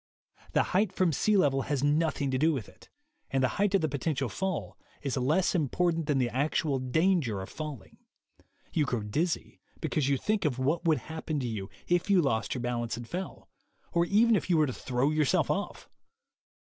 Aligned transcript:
The 0.53 0.63
height 0.73 0.91
from 0.91 1.13
sea 1.13 1.37
level 1.37 1.61
has 1.61 1.83
nothing 1.83 2.31
to 2.31 2.39
do 2.39 2.51
with 2.51 2.67
it; 2.67 2.89
and 3.29 3.43
the 3.43 3.47
height 3.61 3.75
of 3.75 3.81
the 3.81 3.87
potential 3.87 4.29
fall 4.29 4.75
is 5.03 5.15
less 5.15 5.53
important 5.53 6.07
than 6.07 6.17
the 6.17 6.31
actual 6.31 6.79
danger 6.79 7.39
of 7.39 7.49
falling. 7.49 7.97
You 8.73 8.85
grow 8.85 9.03
dizzy 9.03 9.59
because 9.79 10.09
you 10.09 10.17
think 10.17 10.43
of 10.43 10.57
what 10.57 10.85
would 10.85 10.97
happen 10.97 11.39
to 11.41 11.47
you 11.47 11.69
if 11.87 12.09
you 12.09 12.19
lost 12.19 12.55
your 12.55 12.61
balance 12.61 12.97
and 12.97 13.07
fell, 13.07 13.47
or 13.93 14.05
even 14.05 14.35
if 14.35 14.49
you 14.49 14.57
were 14.57 14.65
to 14.65 14.73
throw 14.73 15.11
yourself 15.11 15.51
off. 15.51 15.87